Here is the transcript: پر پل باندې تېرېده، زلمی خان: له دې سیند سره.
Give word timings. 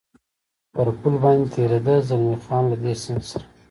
پر 0.73 0.87
پل 0.99 1.13
باندې 1.23 1.51
تېرېده، 1.53 1.95
زلمی 2.07 2.37
خان: 2.43 2.63
له 2.71 2.77
دې 2.83 2.93
سیند 3.01 3.23
سره. 3.29 3.45